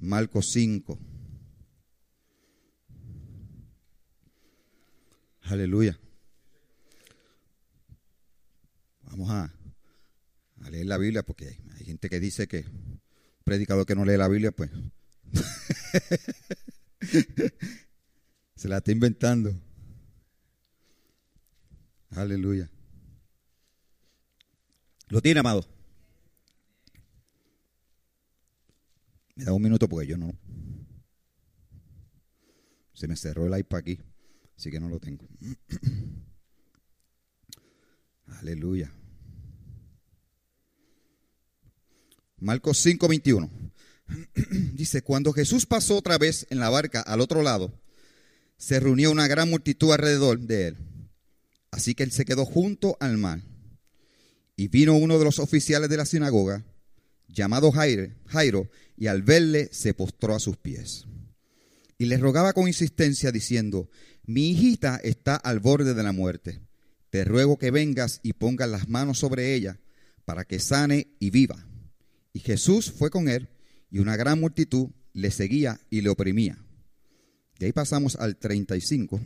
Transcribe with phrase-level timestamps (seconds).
[0.00, 0.98] Marcos 5.
[5.42, 5.98] Aleluya.
[9.02, 9.52] Vamos a,
[10.62, 13.00] a, leer la Biblia porque hay gente que dice que un
[13.44, 14.70] predicador que no lee la Biblia, pues
[18.54, 19.60] se la está inventando.
[22.10, 22.70] Aleluya.
[25.08, 25.79] ¿Lo tiene, amado?
[29.40, 30.38] Me da un minuto porque yo no.
[32.92, 33.98] Se me cerró el iPad aquí,
[34.54, 35.26] así que no lo tengo.
[38.38, 38.92] Aleluya.
[42.36, 43.48] Marcos 5:21.
[44.74, 47.72] Dice, cuando Jesús pasó otra vez en la barca al otro lado,
[48.58, 50.76] se reunió una gran multitud alrededor de él.
[51.70, 53.40] Así que él se quedó junto al mar.
[54.54, 56.62] Y vino uno de los oficiales de la sinagoga,
[57.32, 61.06] llamado Jairo, y al verle se postró a sus pies.
[61.98, 63.90] Y le rogaba con insistencia, diciendo,
[64.24, 66.60] mi hijita está al borde de la muerte.
[67.10, 69.80] Te ruego que vengas y pongas las manos sobre ella
[70.24, 71.66] para que sane y viva.
[72.32, 73.48] Y Jesús fue con él,
[73.90, 76.58] y una gran multitud le seguía y le oprimía.
[77.58, 79.20] De ahí pasamos al 35.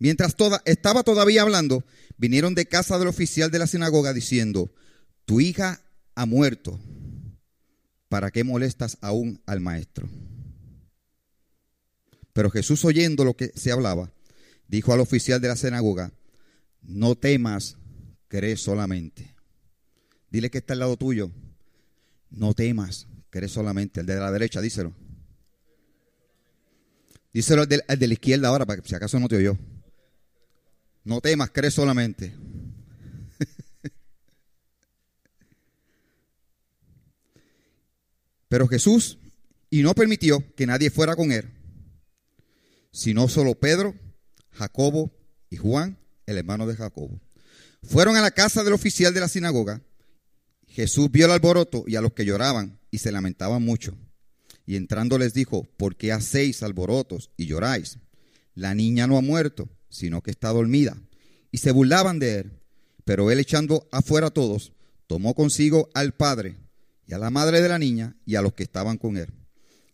[0.00, 0.34] Mientras
[0.64, 1.84] estaba todavía hablando,
[2.16, 4.72] vinieron de casa del oficial de la sinagoga diciendo,
[5.26, 5.82] tu hija
[6.14, 6.80] ha muerto,
[8.08, 10.08] ¿para qué molestas aún al maestro?
[12.32, 14.10] Pero Jesús oyendo lo que se hablaba,
[14.68, 16.14] dijo al oficial de la sinagoga,
[16.80, 17.76] no temas,
[18.26, 19.34] cree solamente.
[20.30, 21.30] Dile que está al lado tuyo,
[22.30, 24.00] no temas, cree solamente.
[24.00, 24.94] El de la derecha, díselo.
[27.34, 29.58] Díselo al de, de la izquierda ahora, para que si acaso no te oyó.
[31.04, 32.34] No temas, cree solamente.
[38.48, 39.18] Pero Jesús,
[39.70, 41.48] y no permitió que nadie fuera con él,
[42.92, 43.94] sino solo Pedro,
[44.50, 45.12] Jacobo
[45.48, 45.96] y Juan,
[46.26, 47.20] el hermano de Jacobo.
[47.82, 49.82] Fueron a la casa del oficial de la sinagoga.
[50.66, 53.96] Jesús vio el alboroto y a los que lloraban y se lamentaban mucho.
[54.66, 57.98] Y entrando les dijo, ¿por qué hacéis alborotos y lloráis?
[58.54, 60.96] La niña no ha muerto, sino que está dormida.
[61.52, 62.52] Y se burlaban de él.
[63.04, 64.72] Pero él echando afuera a todos,
[65.06, 66.56] tomó consigo al padre
[67.06, 69.28] y a la madre de la niña y a los que estaban con él.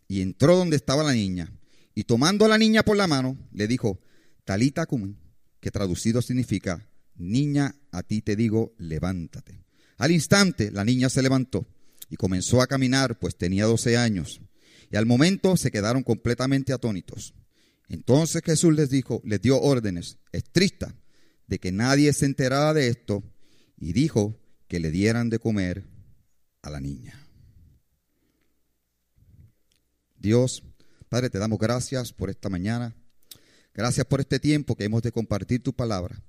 [0.07, 1.51] Y entró donde estaba la niña.
[1.95, 3.99] Y tomando a la niña por la mano, le dijo,
[4.45, 5.15] Talita cum,
[5.59, 9.65] que traducido significa, niña, a ti te digo, levántate.
[9.97, 11.65] Al instante la niña se levantó
[12.09, 14.41] y comenzó a caminar, pues tenía doce años.
[14.91, 17.33] Y al momento se quedaron completamente atónitos.
[17.87, 20.93] Entonces Jesús les dijo, les dio órdenes estrictas
[21.47, 23.23] de que nadie se enterara de esto
[23.77, 25.85] y dijo que le dieran de comer
[26.61, 27.27] a la niña.
[30.17, 30.63] Dios,
[31.09, 32.95] Padre, te damos gracias por esta mañana.
[33.73, 36.21] Gracias por este tiempo que hemos de compartir tu palabra.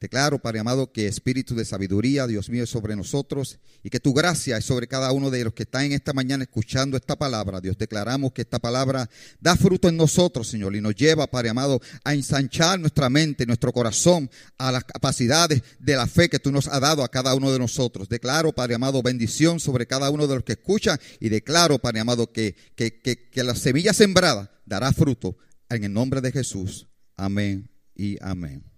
[0.00, 4.14] Declaro, Padre amado, que espíritu de sabiduría, Dios mío, es sobre nosotros y que tu
[4.14, 7.60] gracia es sobre cada uno de los que están en esta mañana escuchando esta palabra.
[7.60, 11.82] Dios, declaramos que esta palabra da fruto en nosotros, Señor, y nos lleva, Padre amado,
[12.02, 16.66] a ensanchar nuestra mente, nuestro corazón, a las capacidades de la fe que tú nos
[16.66, 18.08] has dado a cada uno de nosotros.
[18.08, 22.32] Declaro, Padre amado, bendición sobre cada uno de los que escuchan y declaro, Padre amado,
[22.32, 25.36] que, que, que, que la semilla sembrada dará fruto
[25.68, 26.88] en el nombre de Jesús.
[27.18, 28.69] Amén y amén.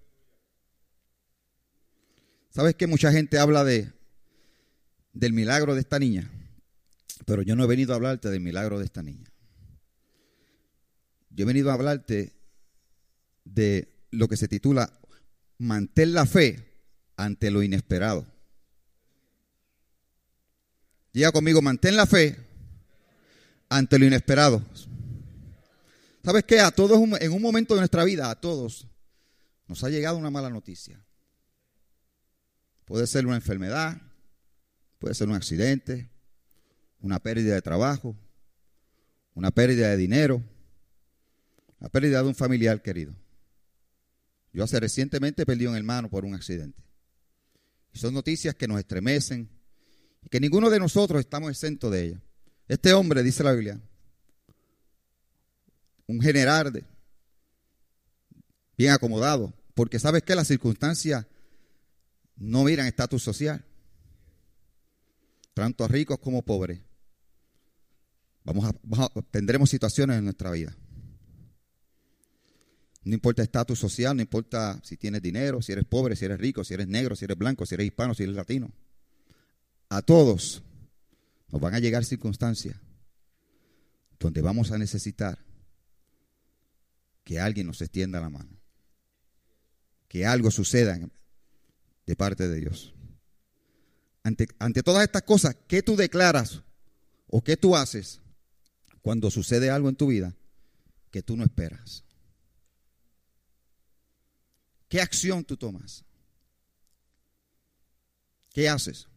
[2.52, 3.90] ¿Sabes que mucha gente habla de,
[5.14, 6.30] del milagro de esta niña?
[7.24, 9.32] Pero yo no he venido a hablarte del milagro de esta niña.
[11.30, 12.34] Yo he venido a hablarte
[13.44, 14.92] de lo que se titula
[15.56, 16.62] Mantén la fe
[17.16, 18.26] ante lo inesperado.
[21.12, 22.36] Llega conmigo, mantén la fe
[23.70, 24.62] ante lo inesperado.
[26.22, 26.60] ¿Sabes qué?
[26.60, 28.86] A todos, en un momento de nuestra vida, a todos,
[29.66, 31.02] nos ha llegado una mala noticia.
[32.92, 34.02] Puede ser una enfermedad,
[34.98, 36.10] puede ser un accidente,
[37.00, 38.14] una pérdida de trabajo,
[39.32, 40.42] una pérdida de dinero,
[41.80, 43.14] la pérdida de un familiar querido.
[44.52, 46.82] Yo hace recientemente perdí un hermano por un accidente.
[47.94, 49.48] Son noticias que nos estremecen
[50.20, 52.20] y que ninguno de nosotros estamos exentos de ellas.
[52.68, 53.80] Este hombre, dice la Biblia,
[56.06, 56.86] un general
[58.76, 61.24] bien acomodado, porque sabes que las circunstancias
[62.42, 63.64] no miran estatus social,
[65.54, 66.80] tanto ricos como pobres.
[68.42, 70.76] Vamos a, tendremos situaciones en nuestra vida.
[73.04, 76.64] No importa estatus social, no importa si tienes dinero, si eres pobre, si eres rico,
[76.64, 78.72] si eres negro, si eres blanco, si eres hispano, si eres latino.
[79.88, 80.64] A todos
[81.48, 82.76] nos van a llegar circunstancias
[84.18, 85.38] donde vamos a necesitar
[87.22, 88.50] que alguien nos extienda la mano,
[90.08, 90.98] que algo suceda
[92.06, 92.94] de parte de Dios.
[94.24, 96.62] Ante, ante todas estas cosas, ¿qué tú declaras
[97.26, 98.20] o qué tú haces
[99.00, 100.34] cuando sucede algo en tu vida
[101.10, 102.04] que tú no esperas?
[104.88, 106.04] ¿Qué acción tú tomas?
[108.50, 109.08] ¿Qué haces?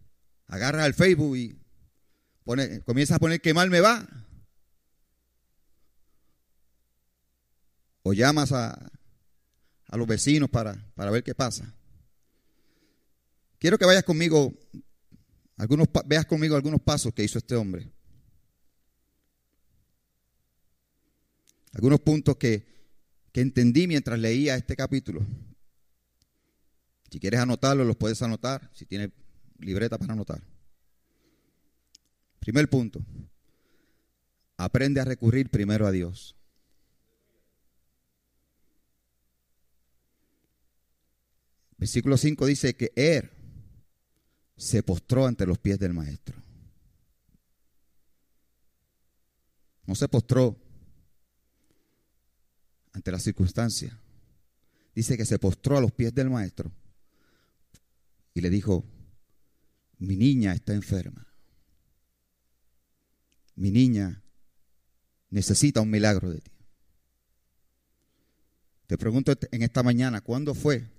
[0.48, 1.60] Agarras el Facebook y
[2.44, 4.08] pone, comienzas a poner que mal me va.
[8.04, 8.90] O llamas a,
[9.88, 11.74] a los vecinos para, para ver qué pasa.
[13.60, 14.54] Quiero que vayas conmigo,
[15.58, 17.92] algunos, veas conmigo algunos pasos que hizo este hombre.
[21.74, 22.66] Algunos puntos que,
[23.32, 25.26] que entendí mientras leía este capítulo.
[27.10, 28.70] Si quieres anotarlo, los puedes anotar.
[28.74, 29.12] Si tienes
[29.60, 30.42] libreta para anotar.
[32.40, 33.04] Primer punto.
[34.58, 36.36] Aprende a recurrir primero a Dios.
[41.78, 43.35] Versículo 5 dice que Er
[44.58, 46.36] se postró ante los pies del maestro.
[49.86, 50.58] No se postró
[52.94, 54.00] ante la circunstancia.
[54.96, 56.72] Dice que se postró a los pies del maestro
[58.34, 58.86] y le dijo,
[59.98, 61.28] mi niña está enferma.
[63.56, 64.22] Mi niña
[65.30, 66.52] necesita un milagro de ti.
[68.88, 70.90] Te pregunto en esta mañana, ¿cuándo fue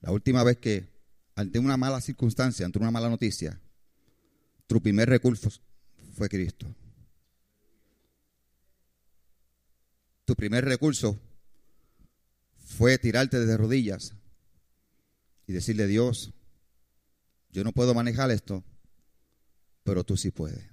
[0.00, 0.89] la última vez que
[1.40, 3.58] ante una mala circunstancia, ante una mala noticia,
[4.66, 5.50] tu primer recurso
[6.14, 6.66] fue Cristo?
[10.26, 11.18] Tu primer recurso
[12.58, 14.14] fue tirarte de rodillas
[15.46, 16.32] y decirle, Dios,
[17.50, 18.62] yo no puedo manejar esto,
[19.82, 20.64] pero tú sí puedes.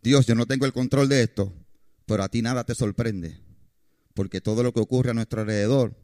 [0.00, 1.52] Dios, yo no tengo el control de esto,
[2.06, 3.40] pero a ti nada te sorprende,
[4.14, 5.96] porque todo lo que ocurre a nuestro alrededor,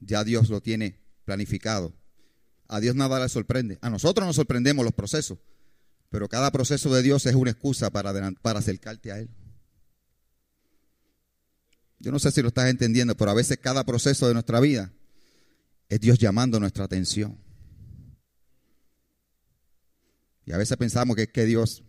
[0.00, 1.94] ya Dios lo tiene planificado.
[2.68, 3.78] A Dios nada le sorprende.
[3.82, 5.38] A nosotros nos sorprendemos los procesos,
[6.10, 8.10] pero cada proceso de Dios es una excusa para,
[8.56, 9.30] acercarte a Él.
[11.98, 14.92] Yo no sé si lo estás entendiendo, pero a veces cada proceso de nuestra vida
[15.88, 17.38] es Dios llamando nuestra atención.
[20.46, 21.82] Y a veces pensamos que es que Dios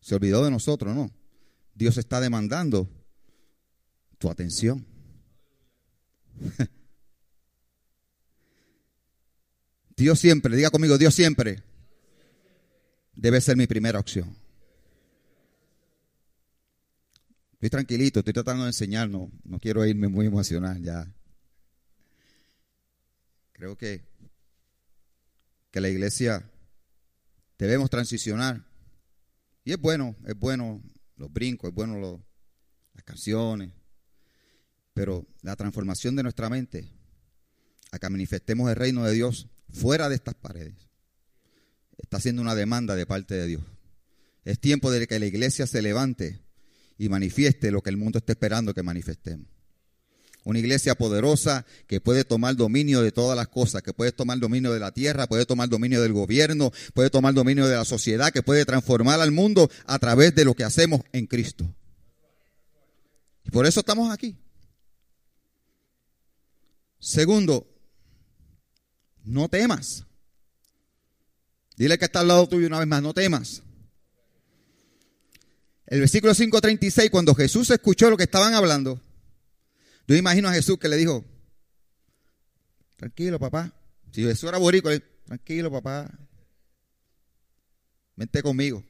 [0.00, 1.10] se olvidó de nosotros, no.
[1.74, 2.88] Dios está demandando
[4.18, 4.86] tu atención.
[9.98, 11.60] Dios siempre, diga conmigo, Dios siempre
[13.16, 14.32] debe ser mi primera opción.
[17.54, 21.12] Estoy tranquilito, estoy tratando de enseñar, no, no quiero irme muy emocional ya.
[23.50, 24.04] Creo que,
[25.72, 26.48] que la iglesia
[27.58, 28.64] debemos transicionar.
[29.64, 30.80] Y es bueno, es bueno
[31.16, 32.22] los brincos, es bueno
[32.94, 33.72] las canciones,
[34.94, 36.88] pero la transformación de nuestra mente
[37.90, 40.88] a que manifestemos el reino de Dios fuera de estas paredes
[41.98, 43.62] está siendo una demanda de parte de Dios.
[44.44, 46.40] Es tiempo de que la iglesia se levante
[46.96, 49.46] y manifieste lo que el mundo está esperando que manifestemos.
[50.44, 54.72] Una iglesia poderosa que puede tomar dominio de todas las cosas, que puede tomar dominio
[54.72, 58.42] de la tierra, puede tomar dominio del gobierno, puede tomar dominio de la sociedad, que
[58.42, 61.70] puede transformar al mundo a través de lo que hacemos en Cristo.
[63.44, 64.36] Y por eso estamos aquí.
[66.98, 67.66] Segundo,
[69.24, 70.04] no temas.
[71.76, 73.62] Dile que está al lado tuyo una vez más, no temas.
[75.86, 79.00] El versículo 5.36, cuando Jesús escuchó lo que estaban hablando,
[80.06, 81.24] yo imagino a Jesús que le dijo,
[82.96, 83.72] tranquilo papá,
[84.12, 84.90] si Jesús era borico,
[85.24, 86.10] tranquilo papá,
[88.16, 88.84] vente conmigo,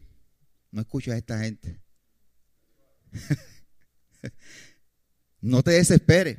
[0.70, 1.80] no escuches a esta gente.
[5.40, 6.38] no te desesperes,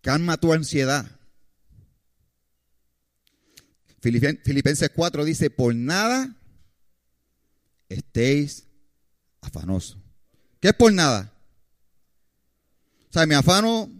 [0.00, 1.13] calma tu ansiedad.
[4.04, 6.36] Filipenses 4 dice, por nada
[7.88, 8.68] estéis
[9.40, 9.98] afanosos.
[10.60, 11.32] ¿Qué es por nada?
[13.08, 13.90] O sea, me afano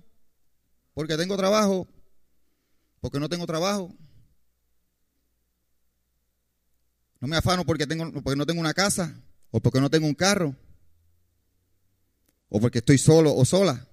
[0.92, 1.88] porque tengo trabajo,
[3.00, 3.94] porque no tengo trabajo.
[7.20, 9.18] No me afano porque, tengo, porque no tengo una casa,
[9.50, 10.54] o porque no tengo un carro,
[12.50, 13.88] o porque estoy solo o sola.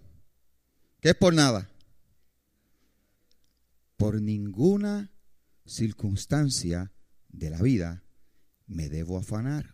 [0.99, 1.69] ¿Qué es por nada?
[3.95, 5.09] Por ninguna
[5.71, 6.91] circunstancia
[7.29, 8.03] de la vida
[8.67, 9.73] me debo afanar.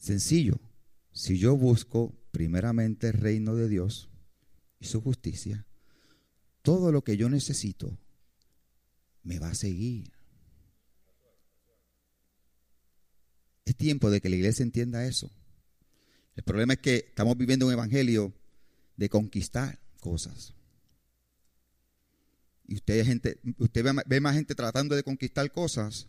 [0.00, 0.58] Sencillo,
[1.12, 4.08] si yo busco primeramente el reino de Dios
[4.80, 5.66] y su justicia,
[6.62, 7.98] todo lo que yo necesito
[9.22, 10.12] me va a seguir.
[13.66, 15.30] Es tiempo de que la iglesia entienda eso.
[16.36, 18.32] El problema es que estamos viviendo un evangelio
[18.96, 20.55] de conquistar cosas.
[22.68, 26.08] Y usted, gente, usted ve, más gente tratando de conquistar cosas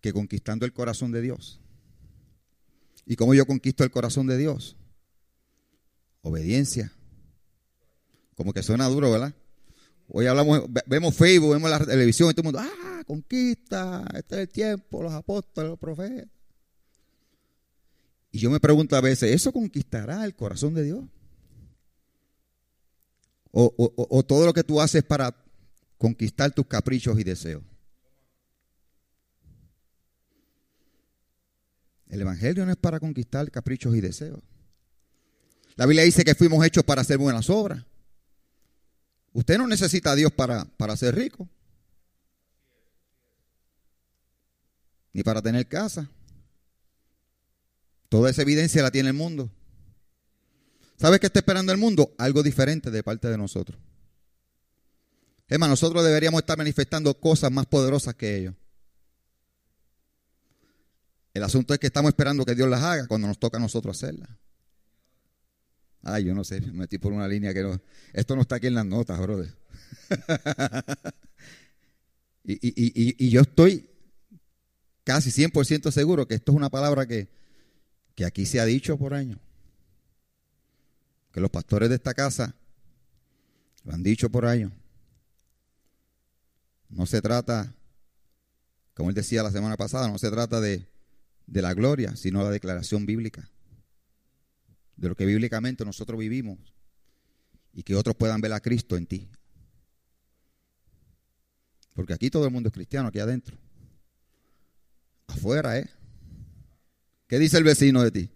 [0.00, 1.60] que conquistando el corazón de Dios.
[3.04, 4.76] ¿Y cómo yo conquisto el corazón de Dios?
[6.22, 6.92] Obediencia.
[8.36, 9.34] Como que suena duro, ¿verdad?
[10.08, 14.40] Hoy hablamos, vemos Facebook, vemos la televisión y todo el mundo, ah, conquista, este es
[14.42, 16.28] el tiempo, los apóstoles, los profetas.
[18.30, 21.04] Y yo me pregunto a veces, ¿eso conquistará el corazón de Dios?
[23.52, 25.34] O, todo lo que tú haces para
[25.98, 27.62] conquistar tus caprichos y deseos.
[32.08, 34.40] El Evangelio no es para conquistar caprichos y deseos.
[35.74, 37.84] La Biblia dice que fuimos hechos para hacer buenas obras.
[39.32, 41.48] Usted no necesita a Dios para, para ser rico.
[45.12, 46.08] Ni para tener casa.
[48.08, 49.50] Toda esa evidencia la tiene el mundo.
[50.96, 52.14] ¿Sabes qué está esperando el mundo?
[52.18, 53.78] Algo diferente de parte de nosotros.
[55.46, 58.54] Es más, nosotros deberíamos estar manifestando cosas más poderosas que ellos.
[61.34, 63.96] El asunto es que estamos esperando que Dios las haga cuando nos toca a nosotros
[63.96, 64.30] hacerlas.
[66.02, 67.80] Ay, yo no sé, me metí por una línea que no.
[68.12, 69.52] Esto no está aquí en las notas, brother.
[72.44, 73.90] y, y, yo estoy
[75.04, 77.28] casi 100% seguro que esto es una palabra que,
[78.14, 79.38] que aquí se ha dicho por años
[81.36, 82.54] que los pastores de esta casa
[83.84, 84.72] lo han dicho por años.
[86.88, 87.74] No se trata,
[88.94, 90.88] como él decía la semana pasada, no se trata de,
[91.46, 93.50] de la gloria, sino la declaración bíblica.
[94.96, 96.58] De lo que bíblicamente nosotros vivimos
[97.74, 99.28] y que otros puedan ver a Cristo en ti.
[101.92, 103.58] Porque aquí todo el mundo es cristiano, aquí adentro.
[105.26, 105.90] Afuera, ¿eh?
[107.26, 108.30] ¿Qué dice el vecino de ti?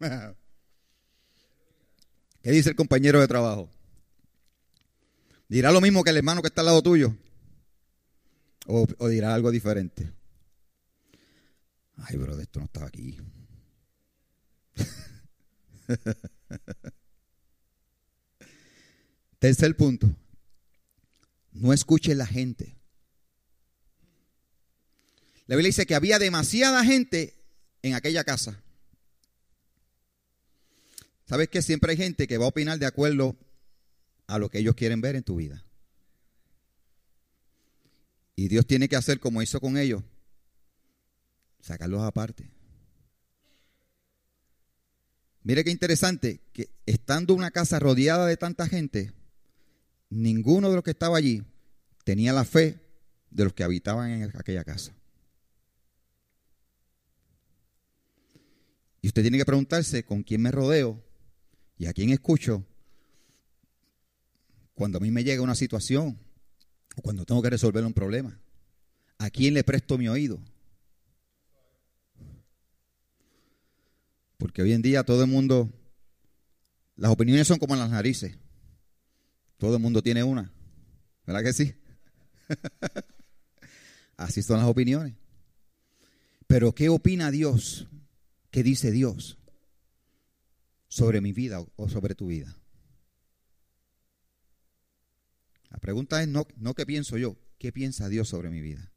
[2.42, 3.70] ¿Qué dice el compañero de trabajo?
[5.48, 7.14] ¿Dirá lo mismo que el hermano que está al lado tuyo?
[8.66, 10.12] ¿O, dirá algo diferente?
[11.96, 13.18] Ay, bro, esto no estaba aquí.
[19.38, 20.08] Tercer punto.
[21.52, 22.76] No escuche la gente.
[25.46, 27.34] La Biblia dice que había demasiada gente
[27.82, 28.62] en aquella casa.
[31.24, 33.36] ¿Sabes que siempre hay gente que va a opinar de acuerdo
[34.26, 35.64] a lo que ellos quieren ver en tu vida?
[38.34, 40.02] Y Dios tiene que hacer como hizo con ellos,
[41.60, 42.50] sacarlos aparte.
[45.44, 49.12] Mire qué interesante, que estando una casa rodeada de tanta gente,
[50.08, 51.42] ninguno de los que estaba allí
[52.04, 52.80] tenía la fe
[53.30, 54.94] de los que habitaban en aquella casa.
[59.00, 61.02] Y usted tiene que preguntarse, ¿con quién me rodeo
[61.82, 62.64] ¿Y a quién escucho?
[64.72, 66.16] Cuando a mí me llega una situación
[66.94, 68.40] o cuando tengo que resolver un problema.
[69.18, 70.40] ¿A quién le presto mi oído?
[74.38, 75.72] Porque hoy en día todo el mundo,
[76.94, 78.38] las opiniones son como las narices.
[79.58, 80.52] Todo el mundo tiene una.
[81.26, 81.74] ¿Verdad que sí?
[84.16, 85.14] Así son las opiniones.
[86.46, 87.88] Pero ¿qué opina Dios?
[88.52, 89.36] ¿Qué dice Dios?
[90.92, 92.54] Sobre mi vida o sobre tu vida.
[95.70, 98.92] La pregunta es no, no qué pienso yo, qué piensa Dios sobre mi vida.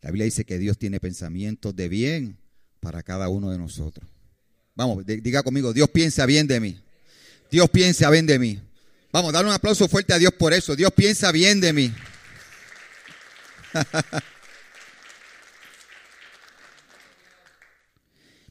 [0.00, 2.38] La Biblia dice que Dios tiene pensamientos de bien
[2.80, 4.08] para cada uno de nosotros.
[4.74, 6.80] Vamos, diga conmigo, Dios piensa bien de mí.
[7.50, 8.58] Dios piensa bien de mí.
[9.12, 10.74] Vamos, darle un aplauso fuerte a Dios por eso.
[10.76, 11.92] Dios piensa bien de mí.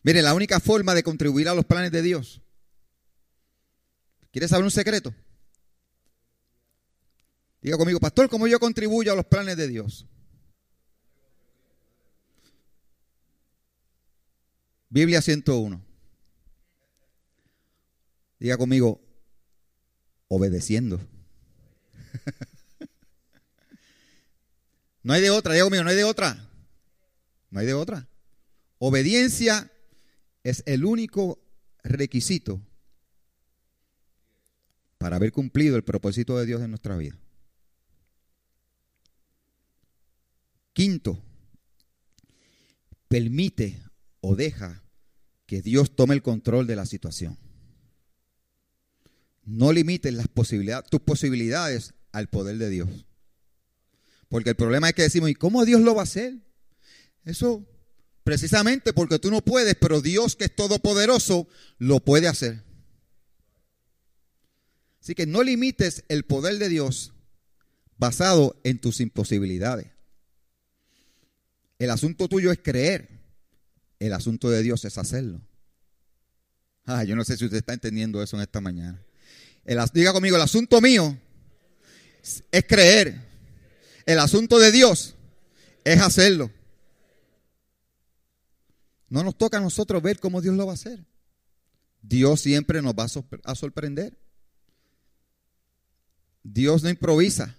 [0.03, 2.41] Mire, la única forma de contribuir a los planes de Dios.
[4.31, 5.13] ¿Quieres saber un secreto?
[7.61, 10.05] Diga conmigo, pastor, ¿cómo yo contribuyo a los planes de Dios?
[14.89, 15.81] Biblia 101.
[18.39, 19.01] Diga conmigo,
[20.29, 21.01] obedeciendo.
[25.03, 26.49] no hay de otra, diga conmigo, no hay de otra.
[27.51, 28.07] No hay de otra.
[28.77, 29.69] Obediencia
[30.43, 31.39] es el único
[31.84, 32.62] requisito
[34.98, 37.17] para haber cumplido el propósito de Dios en nuestra vida.
[40.74, 41.22] Quinto,
[43.08, 43.81] permite
[44.22, 44.84] o deja
[45.46, 47.38] que Dios tome el control de la situación.
[49.46, 53.08] no limites las posibilidades, tus posibilidades al poder de Dios.
[54.27, 56.38] Porque el problema es que decimos, ¿y cómo Dios lo va a hacer?
[57.25, 57.65] Eso
[58.29, 61.48] precisamente porque tú no puedes, pero Dios que es todopoderoso
[61.79, 62.63] lo puede hacer.
[65.01, 67.12] Así que no limites el poder de Dios
[67.98, 69.88] basado en tus imposibilidades.
[71.79, 73.09] El asunto tuyo es creer.
[73.98, 75.41] El asunto de Dios es hacerlo.
[76.86, 79.03] Ah, yo no sé si usted está entendiendo eso en esta mañana.
[79.91, 81.17] diga conmigo, el asunto mío
[82.51, 83.27] es creer.
[84.05, 85.15] El asunto de Dios
[85.83, 86.51] es hacerlo.
[89.09, 91.05] No nos toca a nosotros ver cómo Dios lo va a hacer.
[92.01, 93.07] Dios siempre nos va
[93.43, 94.17] a sorprender.
[96.43, 97.55] Dios no improvisa.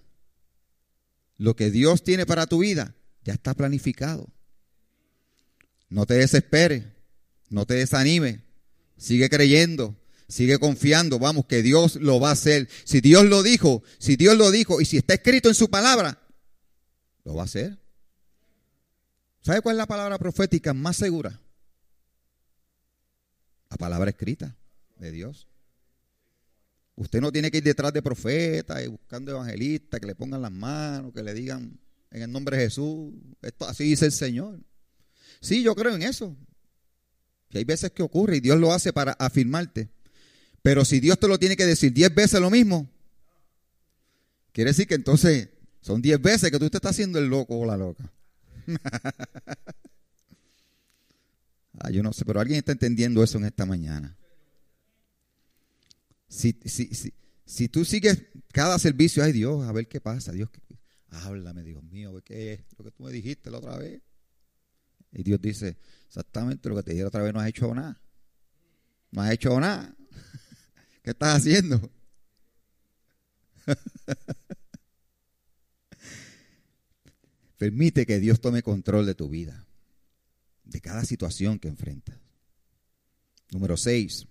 [1.36, 4.28] Lo que Dios tiene para tu vida ya está planificado.
[5.88, 6.84] No te desesperes,
[7.48, 8.40] no te desanimes,
[8.96, 9.96] sigue creyendo,
[10.28, 12.68] sigue confiando, vamos, que Dios lo va a hacer.
[12.84, 16.22] Si Dios lo dijo, si Dios lo dijo y si está escrito en su palabra,
[17.24, 17.78] lo va a hacer.
[19.42, 21.40] ¿Sabe cuál es la palabra profética más segura?
[23.70, 24.56] La palabra escrita
[24.98, 25.48] de Dios.
[26.96, 30.52] Usted no tiene que ir detrás de profetas y buscando evangelistas que le pongan las
[30.52, 31.78] manos, que le digan
[32.10, 34.60] en el nombre de Jesús, esto así dice el Señor.
[35.40, 36.36] Sí, yo creo en eso.
[37.48, 39.88] Que hay veces que ocurre y Dios lo hace para afirmarte.
[40.62, 42.90] Pero si Dios te lo tiene que decir diez veces lo mismo,
[44.52, 45.48] quiere decir que entonces
[45.80, 48.12] son diez veces que tú te estás haciendo el loco o la loca.
[51.78, 54.16] ah, yo no sé, pero alguien está entendiendo eso en esta mañana.
[56.28, 57.12] Si, si, si,
[57.44, 60.48] si tú sigues cada servicio, ay Dios, a ver qué pasa, Dios,
[61.10, 64.00] háblame, Dios mío, ¿qué es lo que tú me dijiste la otra vez?
[65.12, 65.76] Y Dios dice,
[66.06, 68.00] exactamente lo que te dije la otra vez, no has hecho nada.
[69.10, 69.94] No has hecho nada.
[71.02, 71.90] ¿Qué estás haciendo?
[77.60, 79.66] Permite que Dios tome control de tu vida,
[80.64, 82.18] de cada situación que enfrentas.
[83.50, 84.26] Número 6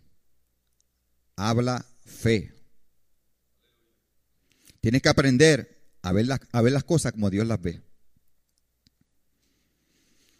[1.36, 2.52] habla fe.
[4.82, 7.84] Tienes que aprender a ver, las, a ver las cosas como Dios las ve.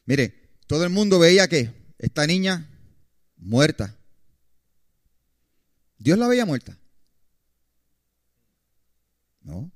[0.06, 2.72] Mire, todo el mundo veía que esta niña
[3.38, 3.96] muerta.
[6.00, 6.76] Dios la veía muerta.
[9.42, 9.72] ¿No?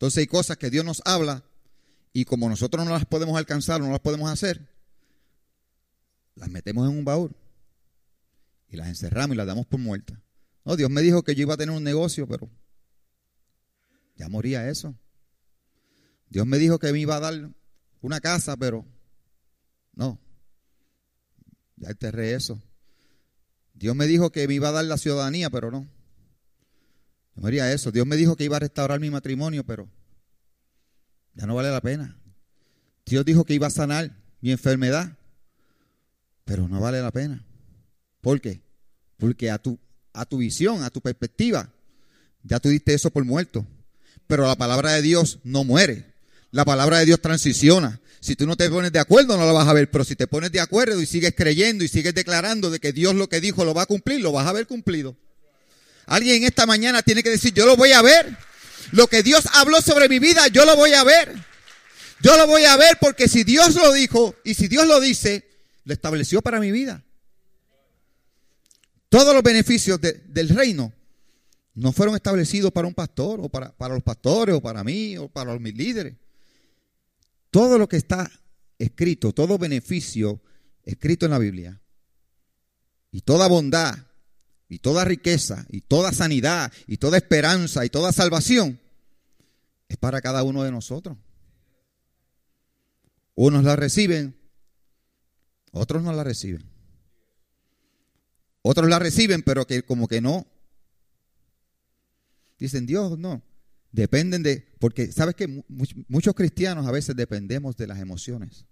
[0.00, 1.44] Entonces hay cosas que Dios nos habla
[2.14, 4.66] y como nosotros no las podemos alcanzar, no las podemos hacer,
[6.36, 7.36] las metemos en un baúl
[8.70, 10.18] y las encerramos y las damos por muertas.
[10.64, 12.48] No, Dios me dijo que yo iba a tener un negocio, pero
[14.16, 14.94] ya moría eso.
[16.30, 17.50] Dios me dijo que me iba a dar
[18.00, 18.86] una casa, pero
[19.92, 20.18] no,
[21.76, 22.58] ya enterré eso.
[23.74, 25.86] Dios me dijo que me iba a dar la ciudadanía, pero no.
[27.34, 27.90] No moría eso.
[27.90, 29.88] Dios me dijo que iba a restaurar mi matrimonio, pero
[31.34, 32.16] ya no vale la pena.
[33.06, 35.16] Dios dijo que iba a sanar mi enfermedad,
[36.44, 37.44] pero no vale la pena.
[38.20, 38.62] ¿Por qué?
[39.16, 39.78] Porque a tu,
[40.12, 41.72] a tu visión, a tu perspectiva,
[42.42, 43.66] ya tú diste eso por muerto.
[44.26, 46.14] Pero la palabra de Dios no muere.
[46.50, 48.00] La palabra de Dios transiciona.
[48.20, 49.90] Si tú no te pones de acuerdo, no la vas a ver.
[49.90, 53.14] Pero si te pones de acuerdo y sigues creyendo y sigues declarando de que Dios
[53.14, 55.16] lo que dijo lo va a cumplir, lo vas a ver cumplido.
[56.10, 58.36] Alguien esta mañana tiene que decir, yo lo voy a ver.
[58.90, 61.32] Lo que Dios habló sobre mi vida, yo lo voy a ver.
[62.20, 65.48] Yo lo voy a ver porque si Dios lo dijo y si Dios lo dice,
[65.84, 67.04] lo estableció para mi vida.
[69.08, 70.92] Todos los beneficios del reino
[71.74, 75.28] no fueron establecidos para un pastor o para, para, los pastores o para mí o
[75.28, 76.16] para mis líderes.
[77.52, 78.28] Todo lo que está
[78.80, 80.40] escrito, todo beneficio
[80.84, 81.80] escrito en la Biblia
[83.12, 84.09] y toda bondad
[84.70, 88.80] y toda riqueza y toda sanidad y toda esperanza y toda salvación
[89.88, 91.18] es para cada uno de nosotros.
[93.34, 94.36] Unos la reciben,
[95.72, 96.64] otros no la reciben.
[98.62, 100.46] Otros la reciben, pero que como que no.
[102.58, 103.42] Dicen, Dios, no.
[103.90, 105.64] Dependen de, porque sabes que
[106.08, 108.66] muchos cristianos a veces dependemos de las emociones.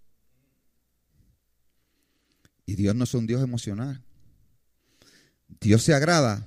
[2.66, 4.04] Y Dios no es un Dios emocional.
[5.60, 6.46] Dios se agrada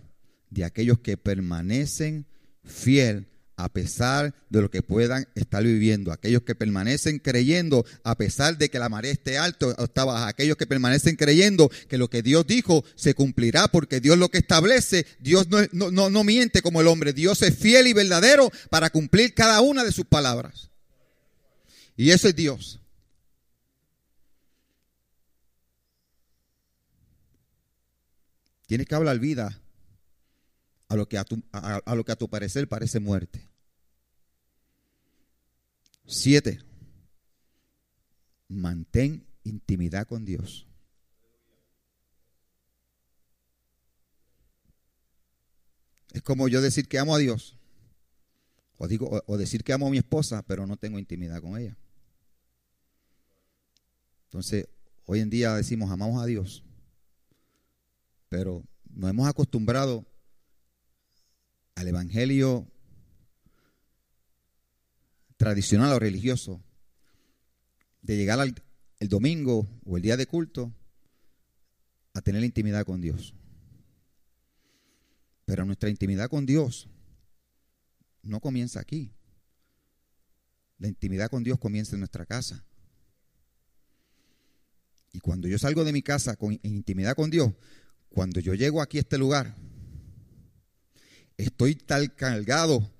[0.49, 2.25] de aquellos que permanecen
[2.63, 3.27] fiel
[3.61, 6.11] a pesar de lo que puedan estar viviendo.
[6.11, 10.27] Aquellos que permanecen creyendo a pesar de que la marea esté alta o está baja.
[10.27, 14.39] Aquellos que permanecen creyendo que lo que Dios dijo se cumplirá porque Dios lo que
[14.39, 17.13] establece, Dios no, no, no miente como el hombre.
[17.13, 20.71] Dios es fiel y verdadero para cumplir cada una de sus palabras.
[21.95, 22.80] Y eso es Dios.
[28.71, 29.59] Tienes que hablar vida
[30.87, 33.49] a lo que a tu, a- lo que a tu parecer parece muerte.
[36.05, 36.61] Siete,
[38.47, 40.67] mantén intimidad con Dios.
[46.13, 47.57] Es como yo decir que amo a Dios.
[48.77, 51.57] O, digo, o, o decir que amo a mi esposa, pero no tengo intimidad con
[51.57, 51.75] ella.
[54.27, 54.69] Entonces,
[55.07, 56.63] hoy en día decimos amamos a Dios,
[58.31, 60.05] pero nos hemos acostumbrado
[61.75, 62.65] al evangelio
[65.35, 66.63] tradicional o religioso
[68.01, 68.55] de llegar al
[68.99, 70.73] el domingo o el día de culto
[72.13, 73.35] a tener intimidad con Dios.
[75.43, 76.87] Pero nuestra intimidad con Dios
[78.23, 79.11] no comienza aquí.
[80.77, 82.63] La intimidad con Dios comienza en nuestra casa.
[85.11, 87.51] Y cuando yo salgo de mi casa con, en intimidad con Dios,
[88.13, 89.55] cuando yo llego aquí a este lugar,
[91.37, 92.91] estoy tal cargado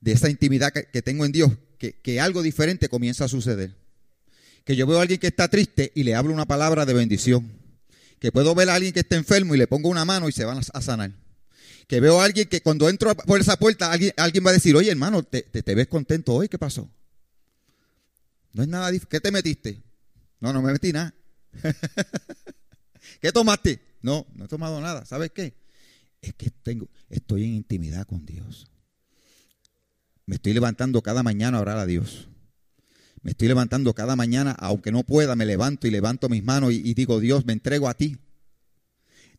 [0.00, 3.76] de esa intimidad que, tengo en Dios que, algo diferente comienza a suceder.
[4.64, 7.50] Que yo veo a alguien que está triste y le hablo una palabra de bendición.
[8.18, 10.44] Que puedo ver a alguien que está enfermo y le pongo una mano y se
[10.44, 11.12] van a, sanar.
[11.86, 14.12] Que veo a alguien que cuando entro por esa puerta, alguien,
[14.46, 16.90] va a decir, oye hermano, te, te, te ves contento hoy, ¿qué pasó?
[18.52, 19.82] No es nada ¿Qué te metiste?
[20.40, 21.14] No, no me metí nada.
[23.20, 23.89] ¿Qué tomaste?
[24.02, 25.04] No, no he tomado nada.
[25.04, 25.54] ¿Sabes qué?
[26.22, 28.66] Es que tengo, estoy en intimidad con Dios.
[30.26, 32.28] Me estoy levantando cada mañana a orar a Dios.
[33.22, 36.94] Me estoy levantando cada mañana, aunque no pueda, me levanto y levanto mis manos y,
[36.94, 38.16] digo, Dios, me entrego a ti.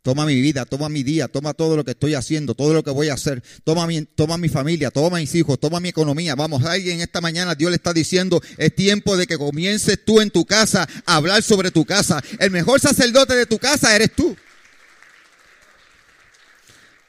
[0.03, 2.89] Toma mi vida, toma mi día, toma todo lo que estoy haciendo, todo lo que
[2.89, 3.43] voy a hacer.
[3.63, 6.35] Toma mi, toma mi familia, toma mis hijos, toma mi economía.
[6.35, 10.31] Vamos, alguien esta mañana Dios le está diciendo, es tiempo de que comiences tú en
[10.31, 12.21] tu casa a hablar sobre tu casa.
[12.39, 14.35] El mejor sacerdote de tu casa eres tú.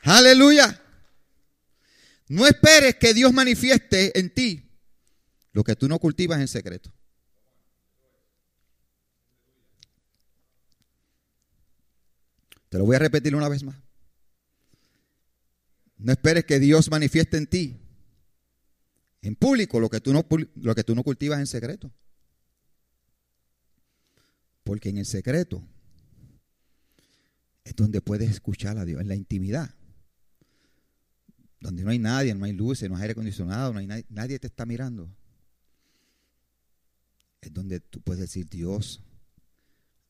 [0.02, 0.80] Aleluya.
[2.28, 4.68] No esperes que Dios manifieste en ti
[5.52, 6.92] lo que tú no cultivas en secreto.
[12.68, 13.76] Te lo voy a repetir una vez más.
[15.98, 17.78] No esperes que Dios manifieste en ti,
[19.20, 21.92] en público, lo que tú no, lo que tú no cultivas en secreto.
[24.64, 25.62] Porque en el secreto
[27.62, 29.74] es donde puedes escuchar a Dios, en la intimidad.
[31.62, 34.38] Donde no hay nadie, no hay luces, no hay aire acondicionado, no hay nadie, nadie
[34.40, 35.08] te está mirando.
[37.40, 39.00] Es donde tú puedes decir, Dios,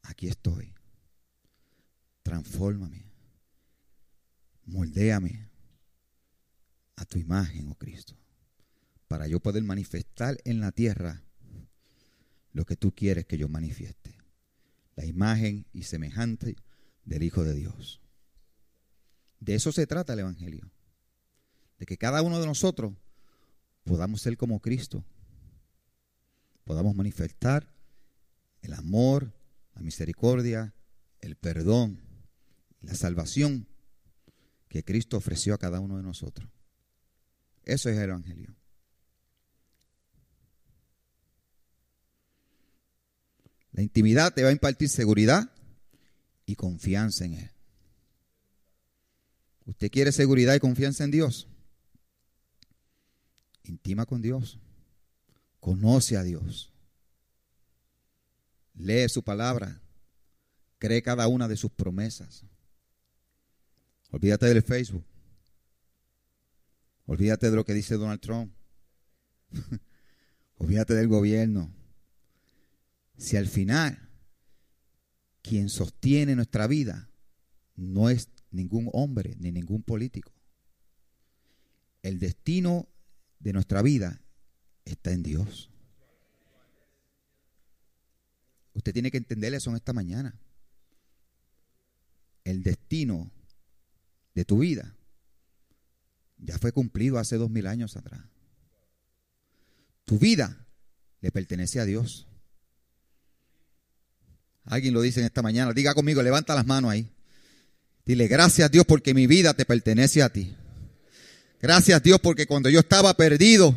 [0.02, 0.72] aquí estoy.
[2.22, 3.04] Transfórmame.
[4.64, 5.50] Moldéame
[6.96, 8.16] a tu imagen, oh Cristo.
[9.06, 11.22] Para yo poder manifestar en la tierra
[12.54, 14.16] lo que tú quieres que yo manifieste.
[14.96, 16.56] La imagen y semejante
[17.04, 18.00] del Hijo de Dios.
[19.38, 20.72] De eso se trata el Evangelio.
[21.82, 22.94] De que cada uno de nosotros
[23.82, 25.04] podamos ser como Cristo.
[26.62, 27.74] Podamos manifestar
[28.60, 29.34] el amor,
[29.74, 30.76] la misericordia,
[31.20, 32.00] el perdón,
[32.82, 33.66] la salvación
[34.68, 36.48] que Cristo ofreció a cada uno de nosotros.
[37.64, 38.54] Eso es el Evangelio.
[43.72, 45.50] La intimidad te va a impartir seguridad
[46.46, 47.50] y confianza en Él.
[49.64, 51.48] ¿Usted quiere seguridad y confianza en Dios?
[53.64, 54.58] Intima con Dios.
[55.60, 56.72] Conoce a Dios.
[58.74, 59.80] Lee su palabra.
[60.78, 62.44] Cree cada una de sus promesas.
[64.10, 65.04] Olvídate del Facebook.
[67.06, 68.52] Olvídate de lo que dice Donald Trump.
[70.58, 71.72] Olvídate del gobierno.
[73.16, 74.08] Si al final
[75.42, 77.10] quien sostiene nuestra vida
[77.74, 80.32] no es ningún hombre ni ningún político,
[82.02, 82.88] el destino
[83.42, 84.20] de nuestra vida
[84.84, 85.70] está en Dios.
[88.74, 90.38] Usted tiene que entender eso en esta mañana.
[92.44, 93.30] El destino
[94.34, 94.94] de tu vida
[96.38, 98.20] ya fue cumplido hace dos mil años atrás.
[100.04, 100.66] Tu vida
[101.20, 102.26] le pertenece a Dios.
[104.64, 105.72] Alguien lo dice en esta mañana.
[105.72, 107.10] Diga conmigo, levanta las manos ahí.
[108.04, 110.56] Dile, gracias Dios porque mi vida te pertenece a ti.
[111.62, 113.74] Gracias Dios porque cuando yo estaba perdido,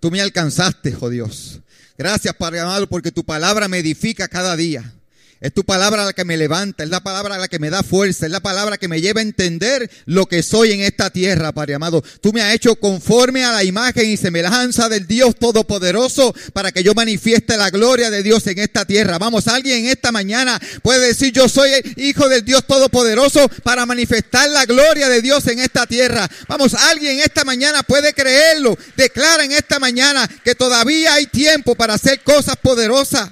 [0.00, 1.60] tú me alcanzaste, oh Dios.
[1.98, 4.94] Gracias Padre amado porque tu palabra me edifica cada día.
[5.40, 8.26] Es tu palabra la que me levanta, es la palabra la que me da fuerza,
[8.26, 11.74] es la palabra que me lleva a entender lo que soy en esta tierra, Padre
[11.74, 12.02] amado.
[12.20, 16.82] Tú me has hecho conforme a la imagen y semejanza del Dios Todopoderoso para que
[16.82, 19.18] yo manifieste la gloria de Dios en esta tierra.
[19.18, 24.50] Vamos, alguien en esta mañana puede decir yo soy hijo del Dios Todopoderoso para manifestar
[24.50, 26.28] la gloria de Dios en esta tierra.
[26.48, 28.76] Vamos, alguien esta mañana puede creerlo.
[28.96, 33.30] Declara en esta mañana que todavía hay tiempo para hacer cosas poderosas.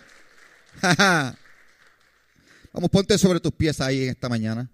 [2.76, 4.70] Vamos, ponte sobre tus pies ahí en esta mañana.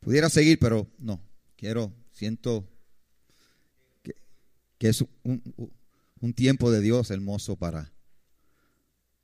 [0.00, 1.22] Pudiera seguir, pero no.
[1.56, 2.68] Quiero, siento
[4.02, 4.14] que,
[4.90, 5.42] es un,
[6.20, 7.90] un, tiempo de Dios hermoso para,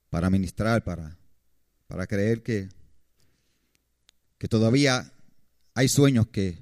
[0.09, 1.19] para ministrar, para,
[1.85, 2.69] para creer que,
[4.39, 5.13] que todavía
[5.75, 6.57] hay sueños que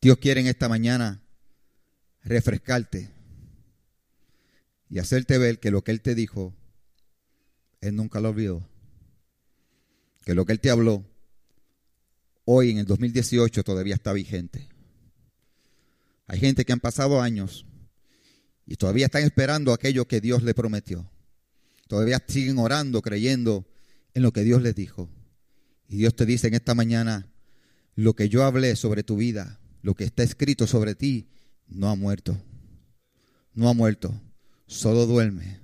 [0.00, 1.22] Dios quiere en esta mañana
[2.24, 3.19] refrescarte
[4.90, 6.52] y hacerte ver que lo que Él te dijo,
[7.80, 8.68] Él nunca lo olvidó.
[10.24, 11.06] Que lo que Él te habló
[12.44, 14.68] hoy en el 2018 todavía está vigente.
[16.26, 17.64] Hay gente que han pasado años
[18.66, 21.08] y todavía están esperando aquello que Dios le prometió.
[21.86, 23.66] Todavía siguen orando, creyendo
[24.14, 25.08] en lo que Dios les dijo.
[25.88, 27.32] Y Dios te dice en esta mañana,
[27.94, 31.28] lo que yo hablé sobre tu vida, lo que está escrito sobre ti,
[31.68, 32.40] no ha muerto.
[33.54, 34.20] No ha muerto
[34.70, 35.59] solo duerme.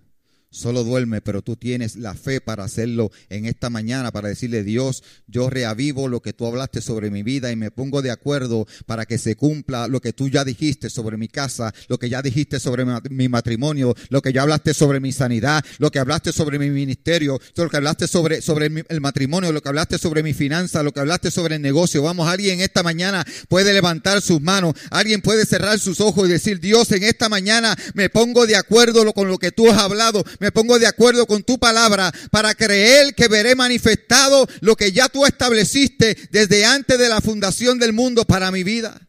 [0.50, 5.02] Solo duerme, pero tú tienes la fe para hacerlo en esta mañana, para decirle, Dios,
[5.26, 9.06] yo reavivo lo que tú hablaste sobre mi vida y me pongo de acuerdo para
[9.06, 12.60] que se cumpla lo que tú ya dijiste sobre mi casa, lo que ya dijiste
[12.60, 16.70] sobre mi matrimonio, lo que ya hablaste sobre mi sanidad, lo que hablaste sobre mi
[16.70, 18.40] ministerio, lo que hablaste sobre,
[18.88, 22.02] el matrimonio, lo que hablaste sobre mi finanza, lo que hablaste sobre el negocio.
[22.02, 26.60] Vamos, alguien esta mañana puede levantar sus manos, alguien puede cerrar sus ojos y decir,
[26.60, 30.78] Dios, en esta mañana me pongo de acuerdo con lo que tú has hablado pongo
[30.78, 36.16] de acuerdo con tu palabra para creer que veré manifestado lo que ya tú estableciste
[36.30, 39.00] desde antes de la fundación del mundo para mi vida.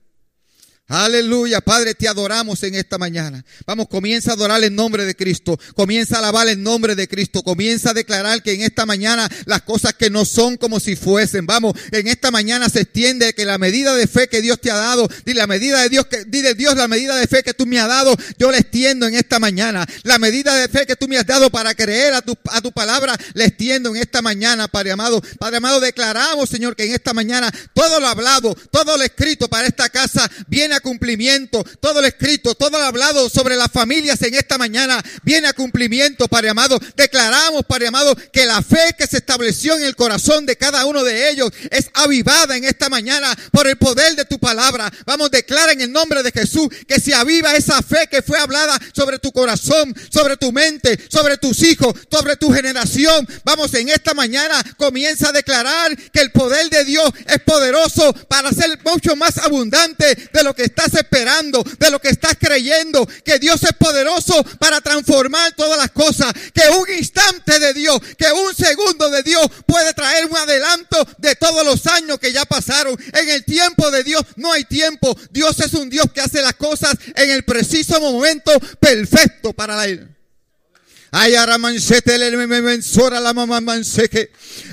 [0.90, 3.44] Aleluya, Padre, te adoramos en esta mañana.
[3.66, 7.44] Vamos, comienza a adorar el nombre de Cristo, comienza a alabar el nombre de Cristo,
[7.44, 11.46] comienza a declarar que en esta mañana las cosas que no son como si fuesen.
[11.46, 14.76] Vamos, en esta mañana se extiende que la medida de fe que Dios te ha
[14.76, 17.66] dado, dile la medida de Dios que dile Dios la medida de fe que tú
[17.66, 19.86] me has dado, yo la extiendo en esta mañana.
[20.04, 22.72] La medida de fe que tú me has dado para creer a tu a tu
[22.72, 25.22] palabra, la extiendo en esta mañana, Padre amado.
[25.38, 29.68] Padre amado, declaramos, Señor, que en esta mañana todo lo hablado, todo lo escrito para
[29.68, 31.64] esta casa viene cumplimiento.
[31.80, 36.28] Todo lo escrito, todo lo hablado sobre las familias en esta mañana viene a cumplimiento,
[36.28, 36.80] Padre amado.
[36.96, 41.04] Declaramos, Padre amado, que la fe que se estableció en el corazón de cada uno
[41.04, 44.92] de ellos es avivada en esta mañana por el poder de tu palabra.
[45.06, 48.80] Vamos, declara en el nombre de Jesús que se aviva esa fe que fue hablada
[48.94, 53.28] sobre tu corazón, sobre tu mente, sobre tus hijos, sobre tu generación.
[53.44, 58.52] Vamos, en esta mañana comienza a declarar que el poder de Dios es poderoso para
[58.52, 63.40] ser mucho más abundante de lo que estás esperando, de lo que estás creyendo, que
[63.40, 68.56] Dios es poderoso para transformar todas las cosas, que un instante de Dios, que un
[68.56, 72.98] segundo de Dios puede traer un adelanto de todos los años que ya pasaron.
[73.14, 75.18] En el tiempo de Dios no hay tiempo.
[75.32, 80.17] Dios es un Dios que hace las cosas en el preciso momento perfecto para él.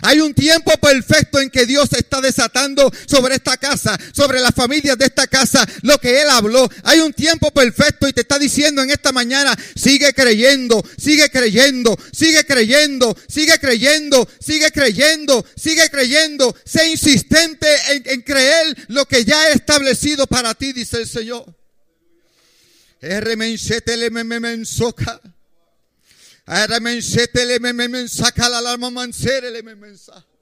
[0.02, 4.98] Hay un tiempo perfecto en que Dios está desatando sobre esta casa, sobre las familias
[4.98, 6.68] de esta casa, lo que Él habló.
[6.82, 11.96] Hay un tiempo perfecto y te está diciendo en esta mañana, sigue creyendo, sigue creyendo,
[12.12, 16.56] sigue creyendo, sigue creyendo, sigue creyendo, sigue creyendo.
[16.64, 21.44] Sé insistente en, en creer lo que ya he establecido para ti, dice el Señor.
[26.46, 26.80] R Ahora
[27.88, 30.33] me saca la alarma mancere me mensaje.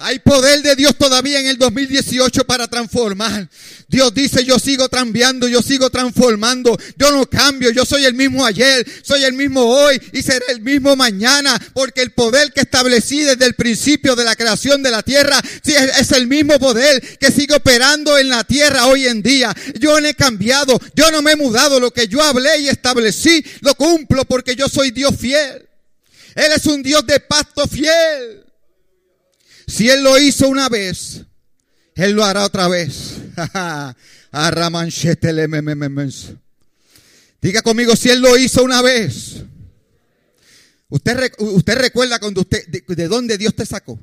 [0.00, 3.48] Hay poder de Dios todavía en el 2018 para transformar.
[3.88, 6.78] Dios dice, yo sigo cambiando, yo sigo transformando.
[6.96, 10.60] Yo no cambio, yo soy el mismo ayer, soy el mismo hoy y seré el
[10.60, 11.60] mismo mañana.
[11.74, 16.12] Porque el poder que establecí desde el principio de la creación de la tierra es
[16.12, 19.52] el mismo poder que sigue operando en la tierra hoy en día.
[19.80, 21.80] Yo no he cambiado, yo no me he mudado.
[21.80, 25.68] Lo que yo hablé y establecí lo cumplo porque yo soy Dios fiel.
[26.36, 28.47] Él es un Dios de pacto fiel.
[29.68, 31.24] Si Él lo hizo una vez,
[31.94, 33.18] Él lo hará otra vez.
[37.40, 39.44] Diga conmigo, si Él lo hizo una vez.
[40.88, 44.00] Usted, usted recuerda cuando usted, de, de dónde Dios te sacó.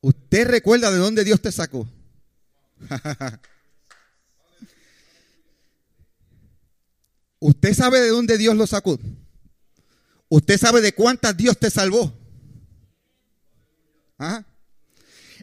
[0.00, 1.88] Usted recuerda de dónde Dios te sacó.
[7.38, 8.98] ¿Usted sabe de dónde Dios lo sacó?
[10.28, 12.17] ¿Usted sabe de cuántas Dios te salvó?
[14.18, 14.44] ¿Ah?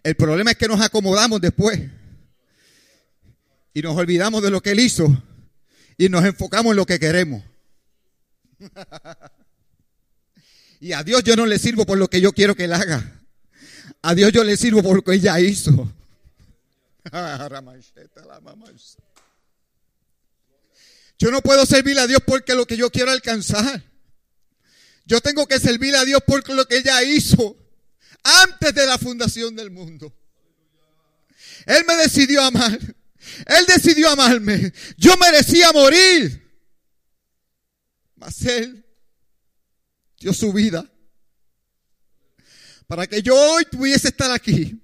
[0.04, 1.82] El problema es que nos acomodamos después
[3.74, 5.08] y nos olvidamos de lo que Él hizo
[5.98, 7.44] y nos enfocamos en lo que queremos.
[10.80, 13.22] y a Dios yo no le sirvo por lo que yo quiero que Él haga.
[14.02, 15.92] A Dios yo le sirvo por lo que ella hizo.
[21.18, 23.84] Yo no puedo servir a Dios porque lo que yo quiero alcanzar.
[25.06, 27.56] Yo tengo que servir a Dios por lo que ella hizo
[28.26, 30.14] antes de la fundación del mundo.
[31.66, 32.80] Él me decidió amar.
[33.46, 34.74] Él decidió amarme.
[34.98, 36.42] Yo merecía morir.
[38.16, 38.84] Mas Él
[40.20, 40.90] dio su vida
[42.88, 44.80] para que yo hoy pudiese estar aquí,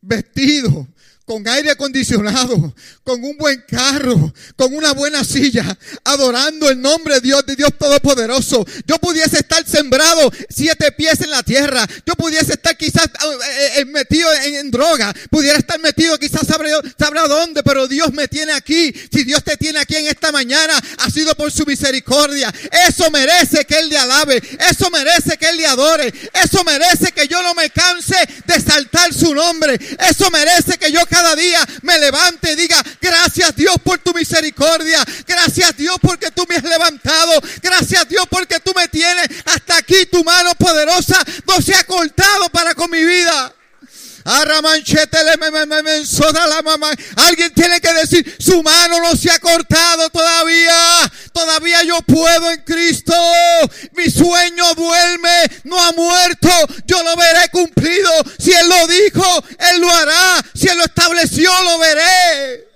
[0.00, 0.88] vestido,
[1.26, 7.20] con aire acondicionado, con un buen carro, con una buena silla, adorando el nombre de
[7.20, 8.64] Dios, de Dios Todopoderoso.
[8.86, 11.84] Yo pudiese estar sembrado siete pies en la tierra.
[12.06, 15.12] Yo pudiese estar quizás eh, eh, metido en, droga.
[15.28, 18.94] Pudiera estar metido quizás sabrá, sabrá dónde, pero Dios me tiene aquí.
[19.12, 22.54] Si Dios te tiene aquí en esta mañana, ha sido por su misericordia.
[22.88, 24.40] Eso merece que Él le alabe.
[24.70, 26.14] Eso merece que Él le adore.
[26.32, 29.76] Eso merece que yo no me canse de saltar su nombre.
[30.08, 35.02] Eso merece que yo cada día me levante y diga, gracias Dios por tu misericordia,
[35.26, 40.04] gracias Dios porque tú me has levantado, gracias Dios porque tú me tienes hasta aquí,
[40.12, 43.54] tu mano poderosa no se ha cortado para con mi vida.
[47.16, 51.12] Alguien tiene que decir, su mano no se ha cortado todavía.
[51.36, 53.12] Todavía yo puedo en Cristo.
[53.92, 56.48] Mi sueño duerme, no ha muerto.
[56.86, 58.10] Yo lo veré cumplido.
[58.38, 60.42] Si Él lo dijo, Él lo hará.
[60.54, 62.66] Si Él lo estableció, lo veré.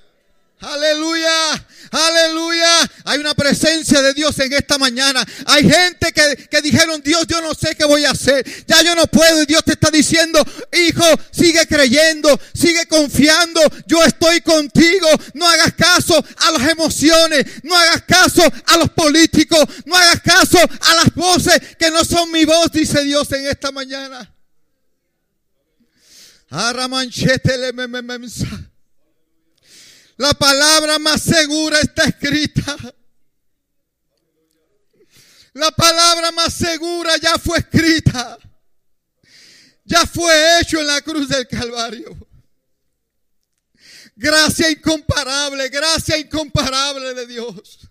[0.60, 1.64] Aleluya.
[1.90, 2.88] Aleluya.
[3.04, 5.26] Hay una presencia de Dios en esta mañana.
[5.46, 8.44] Hay gente que, dijeron, Dios, yo no sé qué voy a hacer.
[8.66, 9.42] Ya yo no puedo.
[9.42, 13.60] Y Dios te está diciendo, hijo, sigue creyendo, sigue confiando.
[13.86, 15.08] Yo estoy contigo.
[15.34, 17.44] No hagas caso a las emociones.
[17.64, 19.64] No hagas caso a los políticos.
[19.84, 23.72] No hagas caso a las voces que no son mi voz, dice Dios en esta
[23.72, 24.32] mañana.
[30.20, 32.76] La palabra más segura está escrita.
[35.54, 38.38] La palabra más segura ya fue escrita.
[39.82, 42.14] Ya fue hecho en la cruz del Calvario.
[44.14, 47.88] Gracia incomparable, gracia incomparable de Dios.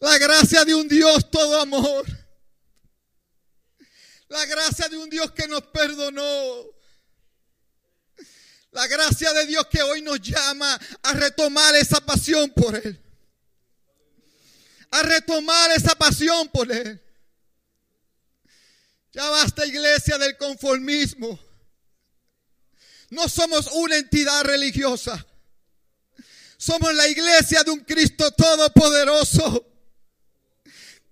[0.00, 2.04] La gracia de un Dios todo amor.
[4.26, 6.77] La gracia de un Dios que nos perdonó.
[8.70, 13.00] La gracia de Dios que hoy nos llama a retomar esa pasión por Él.
[14.90, 17.02] A retomar esa pasión por Él.
[19.12, 21.38] Ya basta iglesia del conformismo.
[23.10, 25.26] No somos una entidad religiosa.
[26.58, 29.64] Somos la iglesia de un Cristo todopoderoso.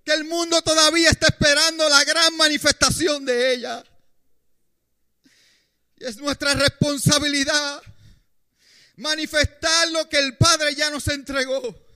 [0.05, 3.85] Que el mundo todavía está esperando la gran manifestación de ella.
[5.97, 7.83] Y es nuestra responsabilidad
[8.97, 11.87] manifestar lo que el Padre ya nos entregó.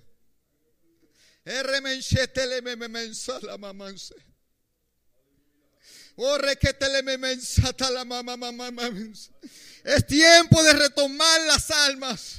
[9.84, 12.36] Es tiempo de retomar las almas.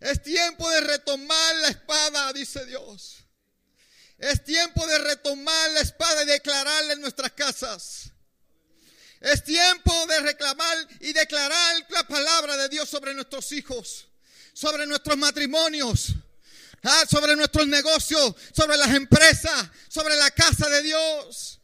[0.00, 3.24] Es tiempo de retomar la espada, dice Dios.
[4.18, 8.10] Es tiempo de retomar la espada y declararla en nuestras casas.
[9.20, 14.06] Es tiempo de reclamar y declarar la palabra de Dios sobre nuestros hijos,
[14.52, 16.14] sobre nuestros matrimonios,
[16.84, 21.57] ah, sobre nuestros negocios, sobre las empresas, sobre la casa de Dios.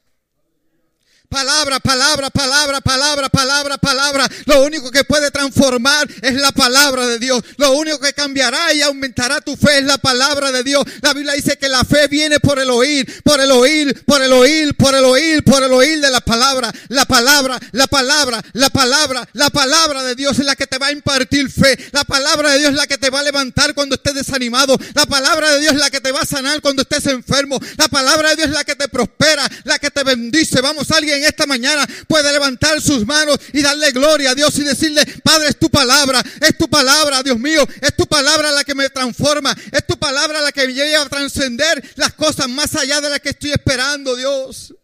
[1.29, 4.29] Palabra, palabra, palabra, palabra, palabra, palabra.
[4.45, 7.43] Lo único que puede transformar es la palabra de Dios.
[7.57, 10.85] Lo único que cambiará y aumentará tu fe es la palabra de Dios.
[11.03, 14.33] La Biblia dice que la fe viene por el oír, por el oír, por el
[14.33, 16.73] oír, por el oír, por el oír de la palabra.
[16.89, 20.87] La palabra, la palabra, la palabra, la palabra de Dios es la que te va
[20.87, 21.77] a impartir fe.
[21.91, 24.79] La palabra de Dios es la que te va a levantar cuando estés desanimado.
[24.95, 27.59] La palabra de Dios es la que te va a sanar cuando estés enfermo.
[27.77, 30.61] La palabra de Dios es la que te prospera, la que te bendice.
[30.61, 35.05] Vamos, alguien esta mañana puede levantar sus manos y darle gloria a Dios y decirle,
[35.23, 38.89] Padre, es tu palabra, es tu palabra, Dios mío, es tu palabra la que me
[38.91, 43.11] transforma, es tu palabra la que me lleva a trascender las cosas más allá de
[43.11, 44.75] las que estoy esperando, Dios.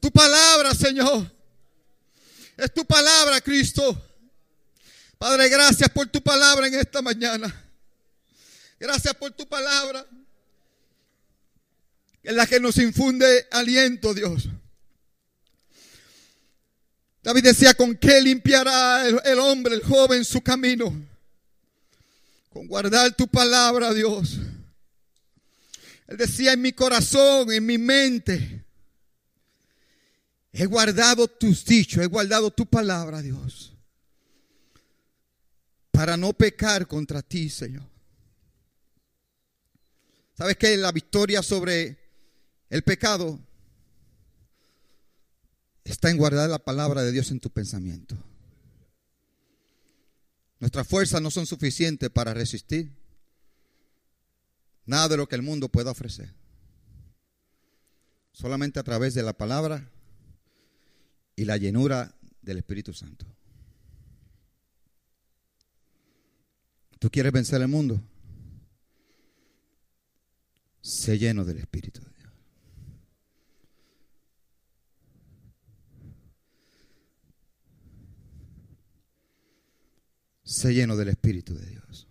[0.00, 1.30] Tu palabra, Señor.
[2.56, 4.02] Es tu palabra, Cristo.
[5.18, 7.64] Padre, gracias por tu palabra en esta mañana.
[8.78, 10.06] Gracias por tu palabra.
[12.22, 14.48] Es la que nos infunde aliento, Dios.
[17.26, 20.94] David decía, ¿con qué limpiará el, hombre, el joven, su camino?
[22.50, 24.38] Con guardar tu palabra, Dios.
[26.06, 28.64] Él decía, en mi corazón, en mi mente,
[30.52, 33.72] he guardado tus dichos, he guardado tu palabra, Dios,
[35.90, 37.88] para no pecar contra ti, Señor.
[40.38, 40.76] ¿Sabes qué?
[40.76, 41.98] La victoria sobre
[42.70, 43.40] el pecado
[45.86, 48.16] está en guardar la palabra de Dios en tu pensamiento.
[50.58, 52.90] Nuestras fuerzas no son suficientes para resistir
[54.84, 56.32] nada de lo que el mundo pueda ofrecer.
[58.32, 59.90] Solamente a través de la palabra
[61.36, 63.26] y la llenura del Espíritu Santo.
[66.98, 68.02] ¿Tú quieres vencer el mundo?
[70.80, 72.00] Sé lleno del Espíritu
[80.46, 82.06] Sé lleno del Espíritu de Dios.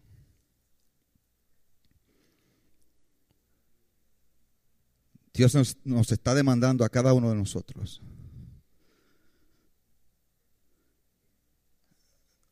[5.33, 8.01] Dios nos, nos, está demandando a cada uno de nosotros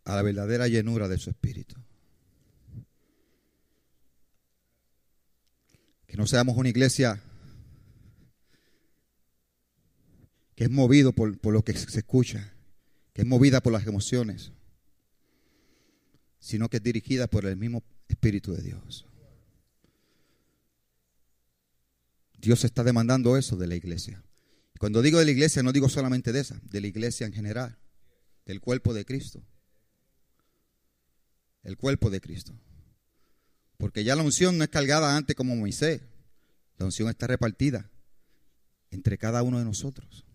[0.06, 1.76] a la verdadera llenura de su espíritu.
[6.08, 7.22] Que no seamos una iglesia
[10.56, 12.54] que es movido por, por lo que se escucha,
[13.12, 14.54] que es movida por las emociones,
[16.44, 19.06] sino que es dirigida por el mismo Espíritu de Dios.
[22.38, 24.22] Dios está demandando eso de la iglesia.
[24.78, 27.78] Cuando digo de la iglesia, no digo solamente de esa, de la iglesia en general,
[28.46, 29.42] del cuerpo de Cristo.
[31.64, 32.54] El cuerpo de Cristo.
[33.78, 36.02] Porque ya la unción no es cargada antes como Moisés.
[36.78, 37.90] La unción está repartida
[38.92, 40.26] entre cada uno de nosotros.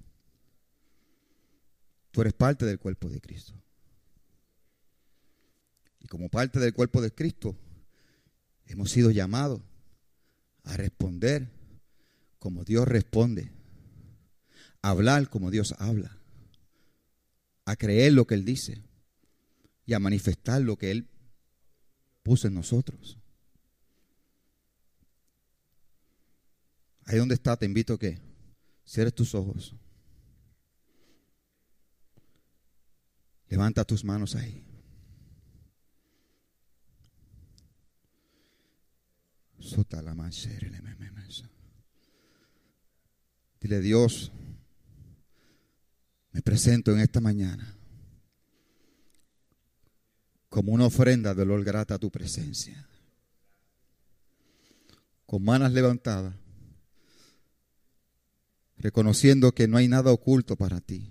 [2.13, 3.53] Tú eres parte del cuerpo de Cristo.
[6.09, 7.57] Como parte del cuerpo de Cristo,
[8.67, 9.61] hemos sido llamados
[10.65, 11.51] a responder
[12.39, 13.53] como Dios responde,
[14.81, 16.19] a hablar como Dios habla,
[17.65, 18.83] a creer lo que Él dice
[19.85, 21.09] y a manifestar lo que Él
[22.23, 23.19] puso en nosotros.
[27.05, 28.19] Ahí donde está, te invito a que
[28.87, 29.75] cierres tus ojos.
[33.49, 34.68] Levanta tus manos ahí.
[39.59, 40.15] Sota la
[43.61, 44.31] Dile, Dios,
[46.33, 47.75] me presento en esta mañana
[50.49, 52.89] como una ofrenda de olor grata a tu presencia.
[55.27, 56.35] Con manos levantadas,
[58.79, 61.11] reconociendo que no hay nada oculto para ti.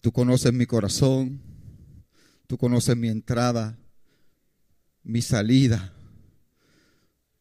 [0.00, 1.40] Tú conoces mi corazón,
[2.46, 3.76] tú conoces mi entrada,
[5.02, 5.97] mi salida.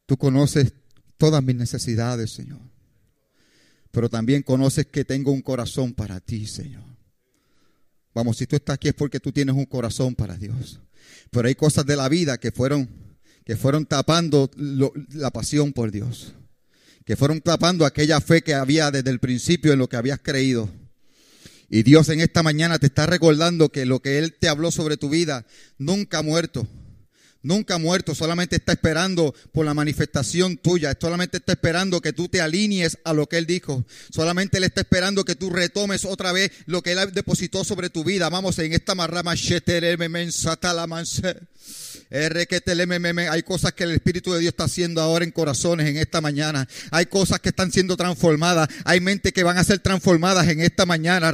[0.07, 0.73] Tú conoces
[1.17, 2.59] todas mis necesidades, Señor
[3.97, 6.83] pero también conoces que tengo un corazón para ti, Señor.
[8.13, 10.79] Vamos, si tú estás aquí es porque tú tienes un corazón para Dios.
[11.31, 12.87] Pero hay cosas de la vida que fueron,
[13.43, 16.35] que fueron tapando la pasión por Dios.
[17.05, 20.69] Que fueron tapando aquella fe que había desde el principio en lo que habías creído.
[21.67, 24.97] Y Dios en esta mañana te está recordando que lo que Él te habló sobre
[24.97, 25.47] tu vida
[25.79, 26.67] nunca ha muerto
[27.41, 32.41] nunca muerto, solamente está esperando por la manifestación tuya, solamente está esperando que tú te
[32.41, 36.51] alinees a lo que Él dijo, solamente Él está esperando que tú retomes otra vez
[36.65, 38.29] lo que Él depositó sobre tu vida.
[38.29, 39.35] Vamos en esta marrama,
[42.09, 46.67] hay cosas que el Espíritu de Dios está haciendo ahora en corazones en esta mañana.
[46.91, 48.69] Hay cosas que están siendo transformadas.
[48.85, 51.31] Hay mentes que van a ser transformadas en esta mañana.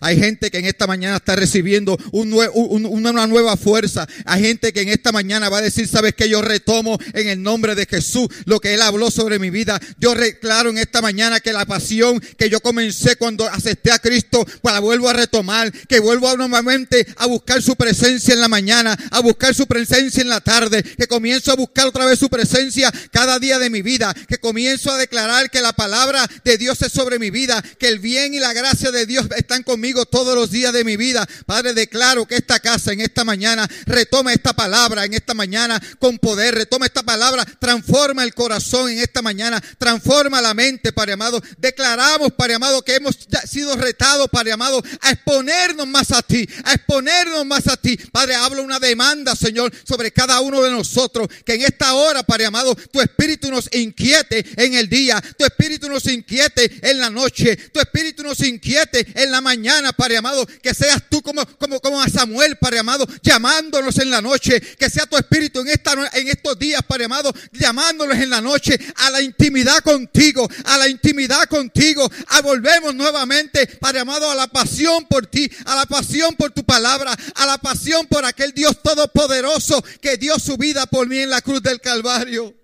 [0.00, 4.06] Hay gente que en esta mañana está recibiendo una nueva fuerza.
[4.24, 7.42] Hay gente que en esta mañana va a decir, sabes que yo retomo en el
[7.42, 9.80] nombre de Jesús lo que Él habló sobre mi vida.
[9.98, 14.44] Yo declaro en esta mañana que la pasión que yo comencé cuando acepté a Cristo,
[14.60, 15.72] pues la vuelvo a retomar.
[15.88, 20.28] Que vuelvo nuevamente a buscar su presencia en la mañana a buscar su presencia en
[20.28, 24.14] la tarde, que comienzo a buscar otra vez su presencia cada día de mi vida,
[24.28, 27.98] que comienzo a declarar que la palabra de Dios es sobre mi vida, que el
[27.98, 31.26] bien y la gracia de Dios están conmigo todos los días de mi vida.
[31.46, 34.72] Padre, declaro que esta casa en esta mañana retoma esta palabra
[35.04, 40.40] en esta mañana con poder, retoma esta palabra, transforma el corazón en esta mañana, transforma
[40.40, 41.42] la mente, Padre amado.
[41.58, 43.18] Declaramos, Padre amado, que hemos
[43.48, 47.96] sido retados, Padre amado, a exponernos más a ti, a exponernos más a ti.
[48.10, 51.28] Padre, hablo una demanda, Señor, sobre cada uno de nosotros.
[51.44, 55.22] Que en esta hora, Padre amado, tu espíritu nos inquiete en el día.
[55.38, 57.56] Tu espíritu nos inquiete en la noche.
[57.56, 60.46] Tu espíritu nos inquiete en la mañana, Padre amado.
[60.46, 64.60] Que seas tú como, como, como a Samuel, Padre amado, llamándonos en la noche.
[64.60, 68.78] Que sea tu espíritu en, esta, en estos días, Padre amado, llamándonos en la noche
[68.96, 72.10] a la intimidad contigo, a la intimidad contigo.
[72.28, 76.64] A volvemos nuevamente, Padre amado, a la pasión por ti, a la pasión por tu
[76.64, 81.30] palabra, a la pasión por aquel Dios todopoderoso que dio su vida por mí en
[81.30, 82.54] la cruz del Calvario.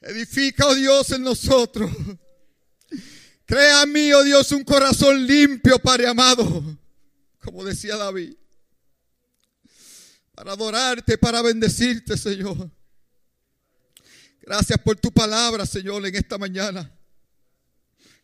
[0.00, 1.90] Edifica, oh Dios, en nosotros.
[3.46, 6.78] Crea en mí, oh Dios, un corazón limpio, Padre amado.
[7.38, 8.34] Como decía David.
[10.34, 12.70] Para adorarte, para bendecirte, Señor.
[14.40, 16.90] Gracias por tu palabra, Señor, en esta mañana.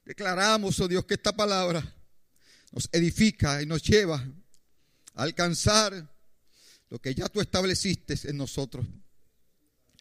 [0.04, 1.97] Declaramos, oh Dios, que esta palabra
[2.72, 4.24] nos edifica y nos lleva
[5.14, 6.08] a alcanzar
[6.90, 8.86] lo que ya tú estableciste en nosotros.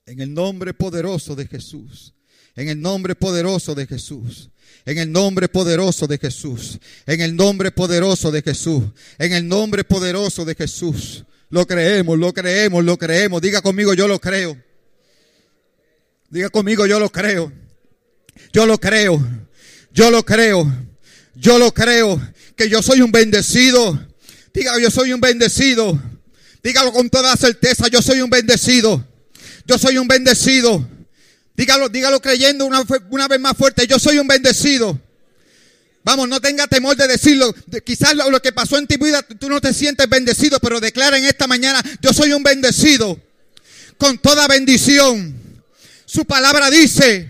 [0.05, 2.13] En el nombre poderoso de Jesús.
[2.55, 4.49] En el nombre poderoso de Jesús.
[4.86, 6.80] En el nombre poderoso de Jesús.
[7.05, 8.84] En el nombre poderoso de Jesús.
[9.18, 11.26] En el nombre poderoso de Jesús.
[11.49, 13.41] Lo creemos, lo creemos, lo creemos.
[13.41, 14.57] Diga conmigo, yo lo creo.
[16.30, 17.51] Diga conmigo, yo lo creo.
[18.53, 19.20] Yo lo creo.
[19.91, 20.72] Yo lo creo.
[21.36, 22.22] Yo lo creo.
[22.58, 24.08] Que yo soy un bendecido.
[24.53, 26.01] Diga, yo soy un bendecido.
[26.64, 29.08] Dígalo con toda certeza, yo soy un bendecido.
[29.66, 30.86] Yo soy un bendecido.
[31.55, 34.99] Dígalo, dígalo creyendo una, una vez más fuerte, yo soy un bendecido.
[36.03, 37.53] Vamos, no tenga temor de decirlo.
[37.86, 41.18] Quizás lo, lo, que pasó en tu vida, tú no te sientes bendecido, pero declara
[41.18, 43.22] en esta mañana, yo soy un bendecido.
[43.97, 45.64] Con toda bendición.
[46.05, 47.30] Su palabra dice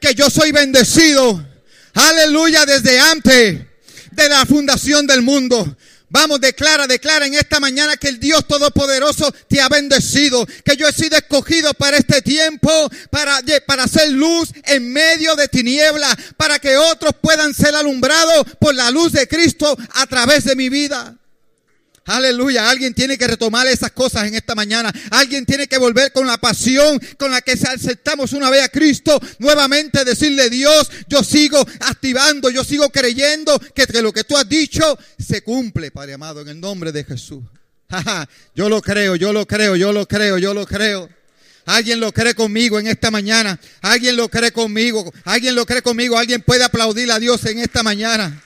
[0.00, 1.46] que yo soy bendecido.
[1.94, 3.60] Aleluya desde antes
[4.16, 5.76] de la fundación del mundo.
[6.08, 10.86] Vamos, declara, declara en esta mañana que el Dios Todopoderoso te ha bendecido, que yo
[10.88, 12.70] he sido escogido para este tiempo,
[13.10, 18.74] para, para hacer luz en medio de tiniebla, para que otros puedan ser alumbrados por
[18.74, 21.16] la luz de Cristo a través de mi vida.
[22.06, 22.70] Aleluya.
[22.70, 24.92] Alguien tiene que retomar esas cosas en esta mañana.
[25.10, 29.20] Alguien tiene que volver con la pasión con la que aceptamos una vez a Cristo.
[29.40, 34.96] Nuevamente decirle Dios, yo sigo activando, yo sigo creyendo que, lo que tú has dicho
[35.18, 37.42] se cumple, Padre amado, en el nombre de Jesús.
[38.54, 41.08] yo lo creo, yo lo creo, yo lo creo, yo lo creo.
[41.64, 43.58] Alguien lo cree conmigo en esta mañana.
[43.82, 45.12] Alguien lo cree conmigo.
[45.24, 46.16] Alguien lo cree conmigo.
[46.16, 48.40] Alguien puede aplaudir a Dios en esta mañana.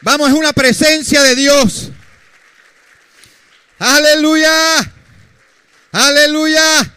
[0.00, 1.90] Vamos, es una presencia de Dios.
[3.78, 4.92] Aleluya.
[5.92, 6.92] Aleluya.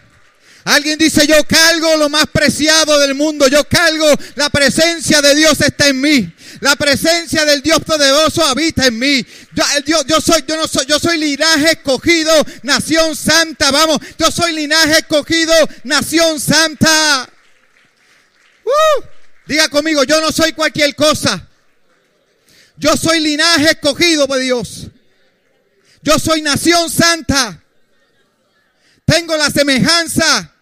[0.66, 3.48] Alguien dice, yo cargo lo más preciado del mundo.
[3.48, 4.06] Yo cargo
[4.36, 6.34] la presencia de Dios está en mí.
[6.60, 9.26] La presencia del Dios poderoso habita en mí.
[9.54, 13.72] Yo, yo, soy, yo no soy, yo soy linaje escogido, nación santa.
[13.72, 15.54] Vamos, yo soy linaje escogido,
[15.84, 17.30] nación santa.
[18.64, 19.04] Uh,
[19.48, 21.48] diga conmigo, yo no soy cualquier cosa.
[22.76, 24.89] Yo soy linaje escogido por Dios.
[26.02, 27.62] Yo soy nación santa.
[29.06, 30.54] Tengo la semejanza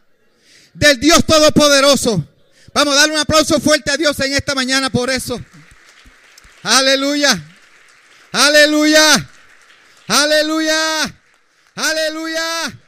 [0.74, 2.28] del Dios Todopoderoso.
[2.74, 5.40] Vamos a darle un aplauso fuerte a Dios en esta mañana por eso.
[6.64, 7.40] Aleluya.
[8.32, 9.30] Aleluya.
[10.08, 11.16] Aleluya.
[11.76, 12.80] Aleluya.